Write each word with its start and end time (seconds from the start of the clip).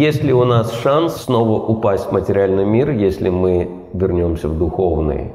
Есть 0.00 0.22
ли 0.24 0.32
у 0.32 0.46
нас 0.46 0.72
шанс 0.80 1.14
снова 1.16 1.62
упасть 1.62 2.06
в 2.06 2.12
материальный 2.12 2.64
мир, 2.64 2.88
если 2.88 3.28
мы 3.28 3.68
вернемся 3.92 4.48
в 4.48 4.56
духовный? 4.56 5.32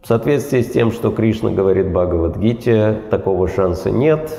В 0.00 0.06
соответствии 0.06 0.62
с 0.62 0.70
тем, 0.70 0.90
что 0.90 1.10
Кришна 1.10 1.50
говорит 1.50 1.92
Бхагавадгите, 1.92 3.02
такого 3.10 3.46
шанса 3.48 3.90
нет, 3.90 4.34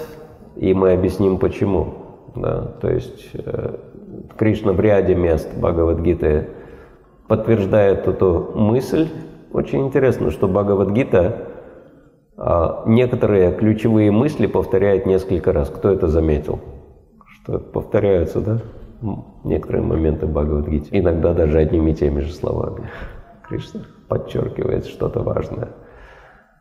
и 0.56 0.74
мы 0.74 0.94
объясним 0.94 1.38
почему. 1.38 1.94
Да? 2.36 2.62
То 2.82 2.90
есть 2.90 3.30
э, 3.36 3.76
Кришна 4.40 4.74
в 4.74 4.80
ряде 4.80 5.14
мест 5.14 5.56
Бхагавадгиты 5.56 6.50
подтверждает 7.28 8.08
эту 8.08 8.54
мысль. 8.56 9.08
Очень 9.54 9.86
интересно, 9.86 10.32
что 10.32 10.48
Бхагавадгита 10.48 11.50
а, 12.38 12.82
некоторые 12.88 13.52
ключевые 13.52 14.10
мысли 14.10 14.48
повторяет 14.48 15.06
несколько 15.06 15.54
раз. 15.54 15.70
Кто 15.70 15.92
это 15.92 16.08
заметил? 16.08 16.60
Что 17.44 17.60
повторяются, 17.60 18.40
да? 18.40 18.62
Некоторые 19.44 19.84
моменты 19.84 20.28
Бхагавадгиты. 20.28 20.90
Иногда 20.92 21.34
даже 21.34 21.60
одними 21.60 21.92
и 21.92 21.96
теми 21.96 22.22
же 22.22 22.34
словами. 22.34 22.90
Кришна 23.48 23.82
подчеркивает 24.08 24.86
что-то 24.86 25.22
важное. 25.22 25.70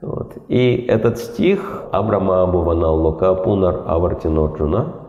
Вот. 0.03 0.37
И 0.49 0.85
этот 0.89 1.19
стих 1.19 1.85
Абрама 1.93 2.43
Абуванал 2.43 3.01
Лока 3.01 3.35
Пунар 3.35 3.83
Авартиноджуна 3.87 5.05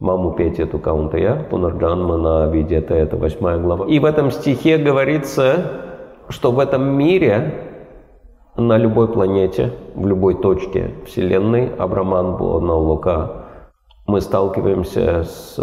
Маму 0.00 0.30
петь 0.34 0.60
эту 0.60 0.78
каунтая, 0.78 1.42
Пунарджанмана 1.50 2.48
Видета, 2.52 2.94
это 2.94 3.16
восьмая 3.16 3.58
глава. 3.58 3.84
И 3.86 3.98
в 3.98 4.04
этом 4.04 4.30
стихе 4.30 4.78
говорится, 4.78 5.56
что 6.28 6.52
в 6.52 6.60
этом 6.60 6.96
мире, 6.96 7.64
на 8.56 8.76
любой 8.76 9.08
планете, 9.08 9.72
в 9.96 10.06
любой 10.06 10.40
точке 10.40 10.94
Вселенной, 11.04 11.74
Абраман 11.74 12.36
Лока, 12.40 13.46
мы 14.06 14.20
сталкиваемся 14.20 15.24
с 15.24 15.58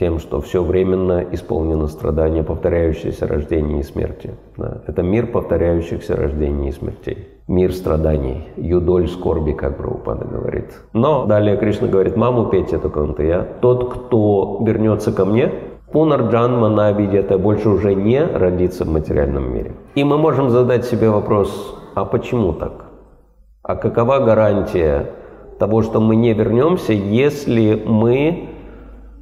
тем, 0.00 0.18
что 0.18 0.40
все 0.40 0.64
временно 0.64 1.22
исполнено 1.30 1.86
страдания, 1.86 2.42
повторяющиеся 2.42 3.26
рождения 3.26 3.80
и 3.80 3.82
смерти. 3.82 4.30
Да. 4.56 4.80
Это 4.86 5.02
мир 5.02 5.26
повторяющихся 5.26 6.16
рождений 6.16 6.70
и 6.70 6.72
смертей. 6.72 7.28
Мир 7.46 7.74
страданий, 7.74 8.48
юдоль 8.56 9.08
скорби, 9.08 9.52
как 9.52 9.76
Прабхупада 9.76 10.24
говорит. 10.24 10.70
Но 10.94 11.26
далее 11.26 11.58
Кришна 11.58 11.86
говорит, 11.88 12.16
маму 12.16 12.46
петь 12.46 12.72
это 12.72 12.88
я. 13.22 13.46
Тот, 13.60 13.92
кто 13.92 14.62
вернется 14.64 15.12
ко 15.12 15.26
мне, 15.26 15.52
Пунарджанма 15.92 16.68
на 16.68 16.92
это 16.92 17.36
больше 17.36 17.68
уже 17.68 17.94
не 17.94 18.24
родится 18.24 18.84
в 18.84 18.88
материальном 18.88 19.52
мире. 19.52 19.72
И 19.96 20.04
мы 20.04 20.16
можем 20.16 20.48
задать 20.48 20.86
себе 20.86 21.10
вопрос, 21.10 21.76
а 21.94 22.04
почему 22.04 22.52
так? 22.52 22.86
А 23.62 23.74
какова 23.76 24.20
гарантия 24.20 25.10
того, 25.58 25.82
что 25.82 26.00
мы 26.00 26.16
не 26.16 26.32
вернемся, 26.32 26.92
если 26.94 27.82
мы 27.84 28.48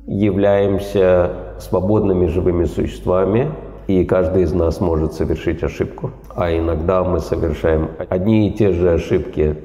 являемся 0.09 1.33
свободными 1.59 2.27
живыми 2.27 2.64
существами, 2.64 3.51
и 3.87 4.05
каждый 4.05 4.42
из 4.42 4.53
нас 4.53 4.81
может 4.81 5.12
совершить 5.12 5.62
ошибку. 5.62 6.11
А 6.34 6.50
иногда 6.50 7.05
мы 7.05 7.20
совершаем 7.20 7.91
одни 8.09 8.48
и 8.48 8.53
те 8.53 8.73
же 8.73 8.91
ошибки 8.91 9.56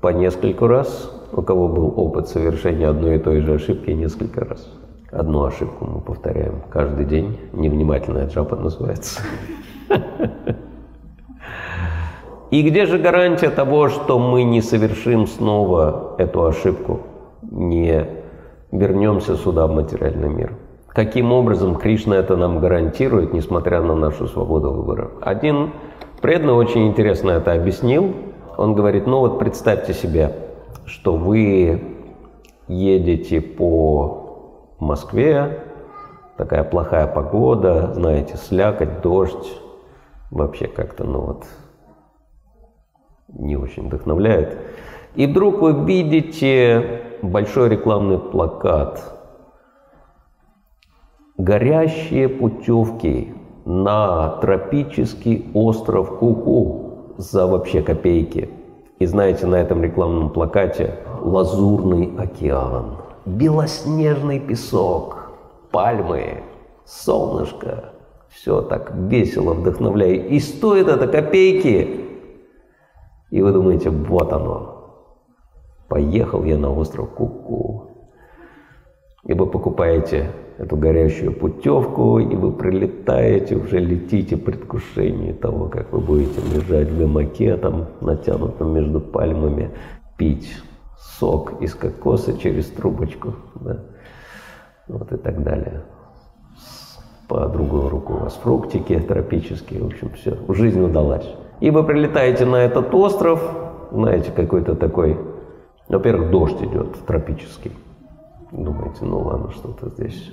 по 0.00 0.08
нескольку 0.08 0.66
раз. 0.68 1.10
У 1.32 1.42
кого 1.42 1.68
был 1.68 1.92
опыт 1.96 2.28
совершения 2.28 2.88
одной 2.88 3.16
и 3.16 3.18
той 3.18 3.40
же 3.40 3.54
ошибки 3.54 3.90
несколько 3.90 4.44
раз. 4.44 4.68
Одну 5.12 5.44
ошибку 5.44 5.84
мы 5.84 6.00
повторяем 6.00 6.62
каждый 6.70 7.04
день. 7.04 7.38
Невнимательная 7.52 8.28
джапа 8.28 8.56
называется. 8.56 9.20
И 12.50 12.62
где 12.62 12.86
же 12.86 12.98
гарантия 12.98 13.50
того, 13.50 13.88
что 13.88 14.18
мы 14.18 14.42
не 14.42 14.60
совершим 14.60 15.28
снова 15.28 16.16
эту 16.18 16.44
ошибку, 16.44 17.00
не 17.42 18.19
вернемся 18.72 19.36
сюда, 19.36 19.66
в 19.66 19.72
материальный 19.72 20.28
мир. 20.28 20.56
Каким 20.88 21.32
образом 21.32 21.76
Кришна 21.76 22.16
это 22.16 22.36
нам 22.36 22.58
гарантирует, 22.58 23.32
несмотря 23.32 23.80
на 23.80 23.94
нашу 23.94 24.26
свободу 24.26 24.72
выбора? 24.72 25.10
Один 25.20 25.72
преданный 26.20 26.54
очень 26.54 26.88
интересно 26.88 27.30
это 27.30 27.52
объяснил. 27.52 28.12
Он 28.56 28.74
говорит, 28.74 29.06
ну 29.06 29.20
вот 29.20 29.38
представьте 29.38 29.94
себе, 29.94 30.34
что 30.86 31.14
вы 31.14 31.80
едете 32.66 33.40
по 33.40 34.74
Москве, 34.80 35.60
такая 36.36 36.64
плохая 36.64 37.06
погода, 37.06 37.92
знаете, 37.94 38.36
слякоть, 38.36 39.00
дождь, 39.00 39.58
вообще 40.30 40.66
как-то, 40.66 41.04
ну 41.04 41.20
вот, 41.20 41.44
не 43.28 43.56
очень 43.56 43.86
вдохновляет. 43.86 44.58
И 45.14 45.26
вдруг 45.26 45.60
вы 45.60 45.84
видите 45.84 46.99
большой 47.22 47.68
рекламный 47.68 48.18
плакат. 48.18 49.02
Горящие 51.38 52.28
путевки 52.28 53.34
на 53.64 54.38
тропический 54.40 55.50
остров 55.54 56.18
Куку 56.18 57.14
за 57.18 57.46
вообще 57.46 57.82
копейки. 57.82 58.50
И 58.98 59.06
знаете, 59.06 59.46
на 59.46 59.56
этом 59.56 59.82
рекламном 59.82 60.30
плакате 60.30 60.98
лазурный 61.22 62.12
океан, 62.18 62.98
белоснежный 63.24 64.40
песок, 64.40 65.30
пальмы, 65.70 66.42
солнышко. 66.84 67.92
Все 68.28 68.62
так 68.62 68.92
весело, 68.94 69.54
вдохновляет. 69.54 70.30
И 70.30 70.38
стоит 70.38 70.88
это 70.88 71.08
копейки. 71.08 72.04
И 73.30 73.42
вы 73.42 73.52
думаете, 73.52 73.90
вот 73.90 74.32
оно, 74.32 74.79
Поехал 75.90 76.44
я 76.44 76.56
на 76.56 76.72
остров 76.72 77.10
Куку. 77.10 77.88
И 79.24 79.34
вы 79.34 79.46
покупаете 79.46 80.30
эту 80.56 80.76
горящую 80.76 81.32
путевку, 81.32 82.20
и 82.20 82.36
вы 82.36 82.52
прилетаете, 82.52 83.56
уже 83.56 83.80
летите 83.80 84.36
в 84.36 84.44
предвкушении 84.44 85.32
того, 85.32 85.66
как 85.66 85.92
вы 85.92 85.98
будете 85.98 86.40
лежать 86.54 86.88
в 86.88 86.96
гамаке, 86.96 87.56
там, 87.56 87.88
натянутом 88.00 88.72
между 88.72 89.00
пальмами, 89.00 89.72
пить 90.16 90.62
сок 90.96 91.60
из 91.60 91.74
кокоса 91.74 92.38
через 92.38 92.66
трубочку, 92.66 93.34
да, 93.56 93.80
вот 94.86 95.12
и 95.12 95.16
так 95.16 95.42
далее. 95.42 95.82
По 97.26 97.48
другую 97.48 97.88
руку 97.88 98.14
у 98.14 98.18
вас 98.18 98.34
фруктики 98.34 98.96
тропические, 99.00 99.82
в 99.82 99.86
общем, 99.86 100.10
все, 100.10 100.36
жизнь 100.54 100.80
удалась. 100.80 101.28
И 101.58 101.70
вы 101.70 101.82
прилетаете 101.82 102.46
на 102.46 102.56
этот 102.62 102.94
остров, 102.94 103.42
знаете, 103.90 104.30
какой-то 104.30 104.76
такой 104.76 105.18
во-первых, 105.96 106.30
дождь 106.30 106.62
идет 106.62 106.94
тропический. 107.06 107.72
Думаете, 108.52 109.04
ну 109.04 109.20
ладно, 109.20 109.50
что-то 109.50 109.88
здесь 109.90 110.32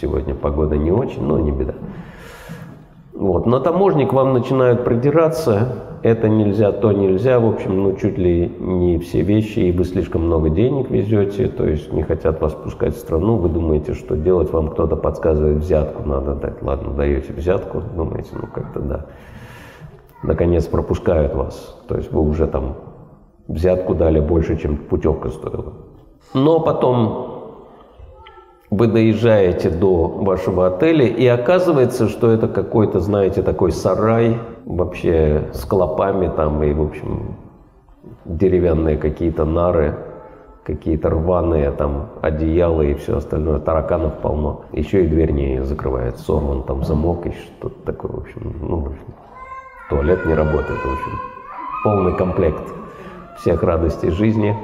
сегодня 0.00 0.34
погода 0.34 0.76
не 0.76 0.90
очень, 0.90 1.22
но 1.22 1.38
не 1.38 1.50
беда. 1.50 1.74
Вот. 3.14 3.46
На 3.46 3.60
таможне 3.60 4.06
к 4.06 4.12
вам 4.12 4.32
начинают 4.32 4.84
продираться, 4.84 5.98
это 6.02 6.28
нельзя, 6.28 6.72
то 6.72 6.92
нельзя, 6.92 7.38
в 7.38 7.46
общем, 7.46 7.82
ну 7.82 7.94
чуть 7.96 8.18
ли 8.18 8.48
не 8.58 8.98
все 8.98 9.22
вещи, 9.22 9.60
и 9.60 9.72
вы 9.72 9.84
слишком 9.84 10.22
много 10.22 10.50
денег 10.50 10.90
везете, 10.90 11.48
то 11.48 11.66
есть 11.66 11.92
не 11.92 12.02
хотят 12.02 12.40
вас 12.40 12.52
пускать 12.52 12.96
в 12.96 12.98
страну, 12.98 13.36
вы 13.36 13.48
думаете, 13.48 13.94
что 13.94 14.16
делать, 14.16 14.52
вам 14.52 14.70
кто-то 14.70 14.96
подсказывает, 14.96 15.58
взятку 15.58 16.08
надо 16.08 16.34
дать, 16.34 16.62
ладно, 16.62 16.94
даете 16.94 17.32
взятку, 17.32 17.82
думаете, 17.94 18.30
ну 18.32 18.48
как-то 18.52 18.80
да. 18.80 19.06
Наконец 20.22 20.66
пропускают 20.66 21.34
вас, 21.34 21.78
то 21.86 21.96
есть 21.96 22.10
вы 22.12 22.20
уже 22.22 22.46
там 22.46 22.76
Взятку 23.48 23.94
дали 23.94 24.20
больше, 24.20 24.56
чем 24.56 24.76
путевка 24.76 25.28
стоила. 25.28 25.72
Но 26.34 26.60
потом 26.60 27.32
вы 28.70 28.86
доезжаете 28.86 29.68
до 29.68 30.06
вашего 30.06 30.66
отеля, 30.66 31.06
и 31.06 31.26
оказывается, 31.26 32.08
что 32.08 32.30
это 32.30 32.48
какой-то, 32.48 33.00
знаете, 33.00 33.42
такой 33.42 33.70
сарай, 33.70 34.38
вообще 34.64 35.50
с 35.52 35.64
клопами 35.64 36.32
там, 36.34 36.62
и, 36.62 36.72
в 36.72 36.80
общем, 36.80 37.36
деревянные 38.24 38.96
какие-то 38.96 39.44
нары, 39.44 39.96
какие-то 40.64 41.10
рваные 41.10 41.70
там 41.72 42.10
одеяла 42.22 42.82
и 42.82 42.94
все 42.94 43.18
остальное, 43.18 43.58
тараканов 43.58 44.18
полно. 44.20 44.64
Еще 44.72 45.04
и 45.04 45.08
дверь 45.08 45.32
не 45.32 45.64
закрывает, 45.64 46.18
сорван 46.18 46.62
там 46.62 46.82
замок 46.84 47.26
и 47.26 47.32
что-то 47.32 47.74
такое, 47.84 48.12
в 48.12 48.18
общем, 48.20 48.54
ну, 48.62 48.76
в 48.76 48.86
общем, 48.86 49.14
туалет 49.90 50.24
не 50.24 50.34
работает, 50.34 50.78
в 50.78 50.92
общем, 50.92 51.18
полный 51.84 52.16
комплект 52.16 52.81
всех 53.42 53.64
радостей 53.64 54.10
жизни. 54.10 54.56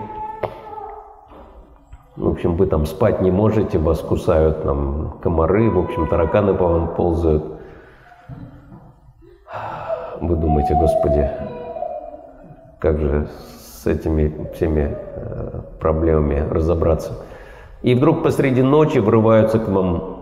В 2.14 2.28
общем, 2.28 2.54
вы 2.54 2.66
там 2.66 2.86
спать 2.86 3.20
не 3.20 3.32
можете, 3.32 3.76
вас 3.78 3.98
кусают 4.00 4.62
там 4.62 5.18
комары, 5.20 5.68
в 5.68 5.80
общем, 5.80 6.06
тараканы 6.06 6.54
по 6.54 6.68
вам 6.68 6.94
ползают. 6.94 7.44
Вы 10.20 10.36
думаете, 10.36 10.74
Господи, 10.74 11.28
как 12.78 13.00
же 13.00 13.28
с 13.58 13.86
этими 13.86 14.48
всеми 14.54 14.96
э, 14.96 15.60
проблемами 15.80 16.48
разобраться? 16.48 17.14
И 17.82 17.96
вдруг 17.96 18.22
посреди 18.22 18.62
ночи 18.62 18.98
врываются 18.98 19.58
к 19.58 19.68
вам 19.68 20.18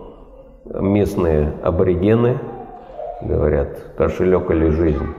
местные 0.65 1.53
аборигены, 1.61 2.39
говорят, 3.21 3.69
кошелек 3.97 4.49
или 4.49 4.69
жизнь, 4.69 5.13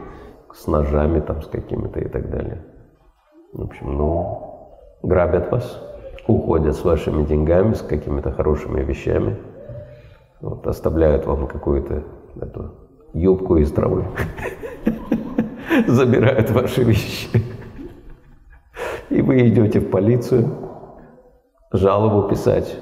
с 0.53 0.67
ножами 0.67 1.21
там, 1.21 1.43
с 1.43 1.47
какими-то 1.47 2.01
и 2.01 2.09
так 2.09 2.31
далее. 2.31 2.65
В 3.53 3.63
общем, 3.63 3.97
ну, 3.97 4.77
грабят 5.03 5.51
вас, 5.51 5.83
уходят 6.27 6.77
с 6.77 6.85
вашими 6.85 7.25
деньгами, 7.25 7.73
с 7.73 7.81
какими-то 7.81 8.31
хорошими 8.31 8.83
вещами, 8.83 9.39
вот, 10.43 10.67
оставляют 10.67 11.25
вам 11.25 11.47
какую-то 11.47 12.05
эту 12.39 12.75
юбку 13.15 13.57
из 13.57 13.73
травы, 13.73 14.05
забирают 15.87 16.51
ваши 16.51 16.83
вещи, 16.83 17.43
и 19.09 19.23
вы 19.23 19.49
идете 19.49 19.81
в 19.81 19.91
полицию 19.91 20.51
жалобу 21.73 22.29
писать. 22.29 22.79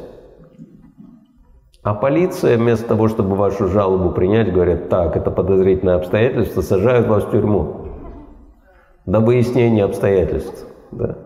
А 1.84 1.94
полиция 1.94 2.58
вместо 2.58 2.88
того, 2.88 3.06
чтобы 3.06 3.36
вашу 3.36 3.68
жалобу 3.68 4.10
принять, 4.10 4.52
говорят, 4.52 4.88
так, 4.88 5.16
это 5.16 5.30
подозрительное 5.30 5.94
обстоятельство, 5.94 6.60
сажают 6.60 7.06
вас 7.06 7.22
в 7.22 7.30
тюрьму 7.30 7.85
до 9.06 9.20
выяснения 9.20 9.84
обстоятельств. 9.84 10.66
Да. 10.90 11.18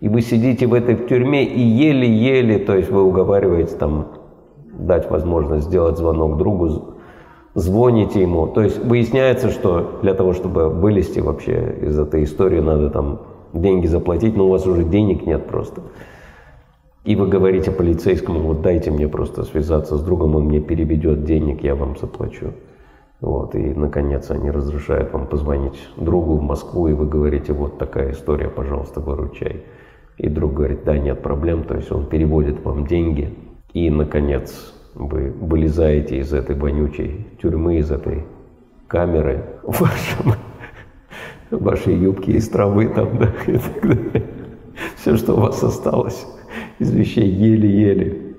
И 0.00 0.08
вы 0.08 0.20
сидите 0.20 0.66
в 0.66 0.74
этой 0.74 0.94
тюрьме 0.94 1.44
и 1.44 1.60
еле-еле, 1.60 2.58
то 2.58 2.76
есть 2.76 2.90
вы 2.90 3.02
уговариваете 3.02 3.74
там 3.74 4.08
дать 4.72 5.10
возможность 5.10 5.66
сделать 5.66 5.98
звонок 5.98 6.36
другу, 6.36 6.94
звоните 7.54 8.22
ему. 8.22 8.46
То 8.46 8.62
есть 8.62 8.78
выясняется, 8.84 9.50
что 9.50 9.98
для 10.02 10.14
того, 10.14 10.34
чтобы 10.34 10.68
вылезти 10.68 11.18
вообще 11.18 11.78
из 11.82 11.98
этой 11.98 12.22
истории, 12.24 12.60
надо 12.60 12.90
там 12.90 13.22
деньги 13.52 13.86
заплатить, 13.86 14.36
но 14.36 14.46
у 14.46 14.50
вас 14.50 14.66
уже 14.66 14.84
денег 14.84 15.26
нет 15.26 15.46
просто. 15.46 15.82
И 17.04 17.16
вы 17.16 17.26
говорите 17.26 17.70
полицейскому, 17.70 18.40
вот 18.40 18.60
дайте 18.60 18.90
мне 18.90 19.08
просто 19.08 19.42
связаться 19.44 19.96
с 19.96 20.02
другом, 20.02 20.36
он 20.36 20.44
мне 20.44 20.60
переведет 20.60 21.24
денег, 21.24 21.64
я 21.64 21.74
вам 21.74 21.96
заплачу. 21.96 22.52
Вот, 23.20 23.56
и, 23.56 23.74
наконец, 23.74 24.30
они 24.30 24.50
разрешают 24.50 25.12
вам 25.12 25.26
позвонить 25.26 25.88
другу 25.96 26.36
в 26.36 26.42
Москву, 26.42 26.86
и 26.86 26.92
вы 26.92 27.06
говорите, 27.06 27.52
вот 27.52 27.78
такая 27.78 28.12
история, 28.12 28.48
пожалуйста, 28.48 29.00
выручай. 29.00 29.64
И 30.18 30.28
друг 30.28 30.54
говорит, 30.54 30.84
да, 30.84 30.96
нет 30.96 31.20
проблем, 31.20 31.64
то 31.64 31.74
есть 31.74 31.90
он 31.90 32.06
переводит 32.06 32.64
вам 32.64 32.86
деньги, 32.86 33.36
и, 33.72 33.90
наконец, 33.90 34.72
вы 34.94 35.32
вылезаете 35.32 36.18
из 36.18 36.32
этой 36.32 36.54
вонючей 36.56 37.26
тюрьмы, 37.42 37.78
из 37.78 37.90
этой 37.90 38.24
камеры 38.86 39.44
в 39.64 39.80
вашем, 39.80 40.34
вашей 41.50 41.96
юбке 41.96 42.32
из 42.32 42.48
травы 42.48 42.88
там, 42.88 43.18
да, 43.18 43.32
и 43.46 43.58
так 43.58 43.82
далее. 43.82 44.26
Все, 44.96 45.16
что 45.16 45.34
у 45.34 45.40
вас 45.40 45.62
осталось 45.62 46.26
из 46.78 46.92
вещей 46.92 47.28
еле-еле. 47.28 48.36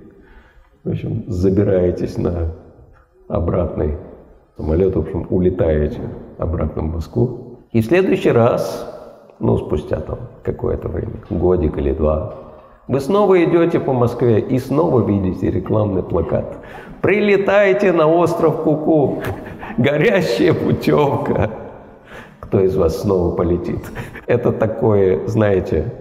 В 0.86 0.90
общем, 0.90 1.25
забираетесь 1.28 2.18
на 2.18 2.56
обратный 3.28 3.98
самолет, 4.60 4.94
в 4.94 5.00
общем, 5.00 5.26
улетаете 5.30 6.02
обратно 6.38 6.82
в 6.82 6.94
Москву. 6.96 7.60
И 7.72 7.80
в 7.80 7.86
следующий 7.86 8.32
раз, 8.32 8.94
ну, 9.40 9.58
спустя 9.58 10.02
там 10.02 10.20
какое-то 10.44 10.90
время, 10.90 11.14
годик 11.30 11.78
или 11.78 11.94
два, 11.94 12.34
вы 12.90 13.00
снова 13.00 13.42
идете 13.42 13.80
по 13.80 13.94
Москве 13.94 14.42
и 14.42 14.60
снова 14.60 15.00
видите 15.08 15.50
рекламный 15.50 16.04
плакат. 16.04 16.58
Прилетайте 17.02 17.94
на 17.94 18.08
остров 18.08 18.64
Куку, 18.64 19.24
горящая 19.78 20.54
путевка. 20.54 21.52
Кто 22.42 22.60
из 22.60 22.76
вас 22.76 23.02
снова 23.02 23.34
полетит? 23.36 23.90
Это 24.28 24.52
такое, 24.52 25.26
знаете, 25.28 25.94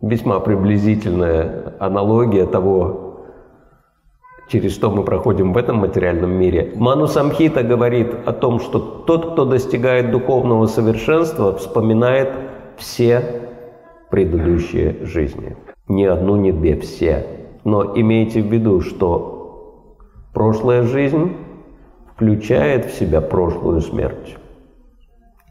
весьма 0.00 0.40
приблизительная 0.40 1.74
аналогия 1.78 2.46
того, 2.46 3.07
через 4.48 4.74
что 4.74 4.90
мы 4.90 5.04
проходим 5.04 5.52
в 5.52 5.56
этом 5.56 5.76
материальном 5.76 6.32
мире. 6.32 6.72
Ману 6.74 7.06
Самхита 7.06 7.62
говорит 7.62 8.14
о 8.26 8.32
том, 8.32 8.60
что 8.60 8.78
тот, 8.78 9.32
кто 9.32 9.44
достигает 9.44 10.10
духовного 10.10 10.66
совершенства, 10.66 11.54
вспоминает 11.54 12.30
все 12.76 13.22
предыдущие 14.10 15.04
жизни. 15.04 15.56
Ни 15.86 16.04
одну, 16.04 16.36
ни 16.36 16.50
две, 16.50 16.78
все. 16.80 17.26
Но 17.64 17.96
имейте 17.96 18.42
в 18.42 18.46
виду, 18.46 18.80
что 18.80 19.96
прошлая 20.32 20.82
жизнь 20.82 21.36
включает 22.14 22.86
в 22.86 22.94
себя 22.94 23.20
прошлую 23.20 23.80
смерть. 23.80 24.36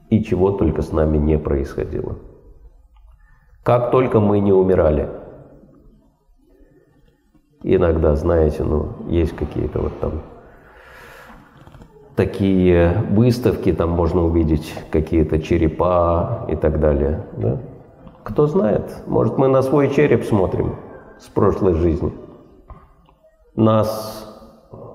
И 0.10 0.24
чего 0.24 0.52
только 0.52 0.82
с 0.82 0.92
нами 0.92 1.18
не 1.18 1.38
происходило. 1.38 2.18
Как 3.64 3.92
только 3.92 4.20
мы 4.20 4.40
не 4.40 4.54
умирали. 4.54 5.10
Иногда, 7.70 8.16
знаете, 8.16 8.64
ну, 8.64 8.94
есть 9.10 9.36
какие-то 9.36 9.80
вот 9.82 10.00
там 10.00 10.22
такие 12.16 13.04
выставки, 13.10 13.74
там 13.74 13.90
можно 13.90 14.24
увидеть 14.24 14.74
какие-то 14.90 15.42
черепа 15.42 16.46
и 16.48 16.56
так 16.56 16.80
далее. 16.80 17.26
Да? 17.34 17.58
Кто 18.24 18.48
знает, 18.48 19.04
может 19.06 19.38
мы 19.38 19.50
на 19.50 19.62
свой 19.62 19.90
череп 19.90 20.24
смотрим 20.24 20.78
с 21.20 21.26
прошлой 21.26 21.74
жизни. 21.74 22.14
Нас 23.58 24.34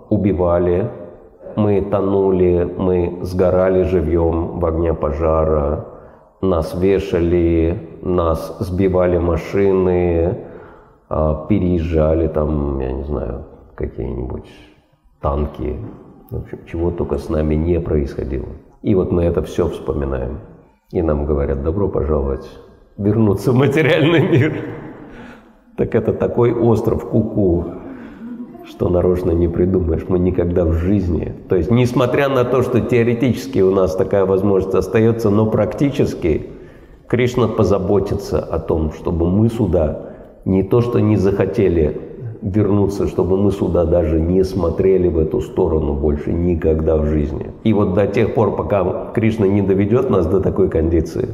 убивали, 0.08 0.90
мы 1.56 1.82
тонули, 1.82 2.64
мы 2.78 3.18
сгорали 3.20 3.82
живьем 3.82 4.60
в 4.60 4.64
огне 4.64 4.94
пожара, 4.94 5.88
нас 6.40 6.74
вешали, 6.74 7.98
нас 8.00 8.56
сбивали 8.60 9.18
машины, 9.18 10.51
переезжали 11.48 12.28
там, 12.28 12.80
я 12.80 12.92
не 12.92 13.04
знаю, 13.04 13.44
какие-нибудь 13.74 14.50
танки. 15.20 15.76
В 16.30 16.36
общем, 16.36 16.58
чего 16.66 16.90
только 16.90 17.18
с 17.18 17.28
нами 17.28 17.54
не 17.54 17.80
происходило. 17.80 18.48
И 18.82 18.94
вот 18.94 19.12
мы 19.12 19.24
это 19.24 19.42
все 19.42 19.68
вспоминаем. 19.68 20.38
И 20.90 21.02
нам 21.02 21.26
говорят, 21.26 21.62
добро 21.62 21.88
пожаловать, 21.88 22.48
вернуться 22.96 23.52
в 23.52 23.54
материальный 23.54 24.28
мир. 24.28 24.56
Так 25.76 25.94
это 25.94 26.12
такой 26.12 26.52
остров 26.52 27.08
Куку, 27.08 27.64
что 28.64 28.88
нарочно 28.88 29.30
не 29.32 29.48
придумаешь, 29.48 30.04
мы 30.08 30.18
никогда 30.18 30.64
в 30.64 30.72
жизни. 30.72 31.34
То 31.48 31.56
есть, 31.56 31.70
несмотря 31.70 32.28
на 32.28 32.44
то, 32.44 32.62
что 32.62 32.80
теоретически 32.80 33.60
у 33.60 33.70
нас 33.70 33.96
такая 33.96 34.24
возможность 34.24 34.74
остается, 34.74 35.30
но 35.30 35.46
практически 35.46 36.46
Кришна 37.08 37.48
позаботится 37.48 38.38
о 38.38 38.58
том, 38.58 38.92
чтобы 38.92 39.28
мы 39.30 39.48
сюда 39.48 40.11
не 40.44 40.62
то, 40.62 40.80
что 40.80 41.00
не 41.00 41.16
захотели 41.16 42.00
вернуться, 42.42 43.06
чтобы 43.06 43.36
мы 43.36 43.52
сюда 43.52 43.84
даже 43.84 44.20
не 44.20 44.42
смотрели 44.42 45.08
в 45.08 45.18
эту 45.18 45.40
сторону 45.40 45.94
больше 45.94 46.32
никогда 46.32 46.96
в 46.96 47.06
жизни. 47.06 47.52
И 47.62 47.72
вот 47.72 47.94
до 47.94 48.06
тех 48.06 48.34
пор, 48.34 48.56
пока 48.56 49.12
Кришна 49.14 49.46
не 49.46 49.62
доведет 49.62 50.10
нас 50.10 50.26
до 50.26 50.40
такой 50.40 50.68
кондиции, 50.68 51.28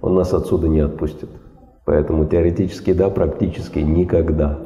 он 0.00 0.14
нас 0.14 0.32
отсюда 0.32 0.68
не 0.68 0.80
отпустит. 0.80 1.28
Поэтому 1.84 2.24
теоретически 2.24 2.92
да, 2.92 3.10
практически 3.10 3.78
никогда. 3.78 4.58